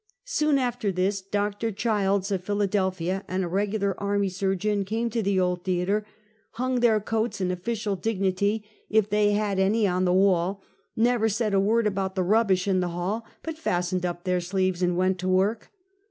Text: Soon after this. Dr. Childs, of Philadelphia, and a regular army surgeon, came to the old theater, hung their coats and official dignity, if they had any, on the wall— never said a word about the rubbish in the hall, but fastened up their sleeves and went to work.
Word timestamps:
Soon 0.25 0.57
after 0.57 0.91
this. 0.91 1.21
Dr. 1.21 1.71
Childs, 1.71 2.31
of 2.31 2.43
Philadelphia, 2.43 3.23
and 3.27 3.43
a 3.43 3.47
regular 3.47 3.93
army 4.01 4.29
surgeon, 4.29 4.83
came 4.83 5.11
to 5.11 5.21
the 5.21 5.39
old 5.39 5.63
theater, 5.63 6.07
hung 6.53 6.79
their 6.79 6.99
coats 6.99 7.39
and 7.39 7.51
official 7.51 7.95
dignity, 7.95 8.65
if 8.89 9.11
they 9.11 9.33
had 9.33 9.59
any, 9.59 9.85
on 9.85 10.05
the 10.05 10.11
wall— 10.11 10.63
never 10.95 11.29
said 11.29 11.53
a 11.53 11.59
word 11.59 11.85
about 11.85 12.15
the 12.15 12.23
rubbish 12.23 12.67
in 12.67 12.79
the 12.79 12.87
hall, 12.87 13.27
but 13.43 13.59
fastened 13.59 14.03
up 14.03 14.23
their 14.23 14.41
sleeves 14.41 14.81
and 14.81 14.97
went 14.97 15.19
to 15.19 15.27
work. 15.29 15.69